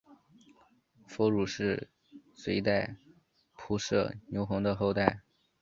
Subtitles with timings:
[1.07, 1.87] 僧孺是
[2.33, 2.95] 隋代
[3.55, 5.21] 仆射牛弘的后代。